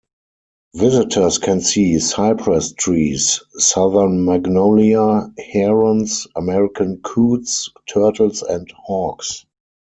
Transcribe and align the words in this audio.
Visitors 0.73 1.37
can 1.37 1.61
see 1.61 1.99
cypress 1.99 2.73
trees, 2.73 3.39
southern 3.59 4.25
magnolia, 4.25 5.31
herons, 5.37 6.25
American 6.35 6.99
coots, 7.03 7.69
turtles 7.87 8.41
and 8.41 8.67
hawks. 8.71 9.45